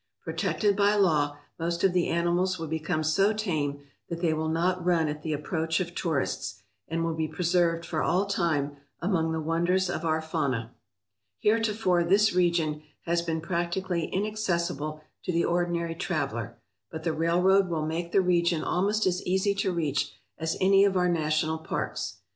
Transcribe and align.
Protected 0.23 0.75
by 0.75 0.95
law, 0.95 1.37
most 1.59 1.83
of 1.83 1.93
the 1.93 2.07
animals 2.07 2.57
will 2.57 2.65
become 2.65 3.03
so 3.03 3.33
tame 3.33 3.83
that 4.09 4.19
they 4.19 4.33
will 4.33 4.49
not 4.49 4.83
run 4.83 5.07
at 5.07 5.21
the 5.21 5.31
approach 5.31 5.79
of 5.79 5.93
tourists, 5.93 6.63
and 6.87 7.05
will 7.05 7.13
be 7.13 7.27
preserved 7.27 7.85
for 7.85 8.01
all 8.01 8.25
time 8.25 8.77
among 8.99 9.31
the 9.31 9.39
wonders 9.39 9.91
of 9.91 10.03
our 10.03 10.19
fauna. 10.19 10.71
Heretofore 11.37 12.03
this 12.03 12.33
region 12.33 12.81
has 13.05 13.21
been 13.21 13.41
practically 13.41 14.05
inaccessible 14.11 15.03
to 15.21 15.31
the 15.31 15.45
ordinary 15.45 15.93
traveller, 15.93 16.57
but 16.89 17.03
the 17.03 17.13
railroad 17.13 17.69
will 17.69 17.85
make 17.85 18.11
the 18.11 18.21
region 18.21 18.63
almost 18.63 19.05
as 19.05 19.21
easy 19.27 19.53
to 19.53 19.71
reach 19.71 20.13
as 20.35 20.57
any 20.59 20.83
of 20.83 20.97
our 20.97 21.09
national 21.09 21.59
parks. 21.59 22.15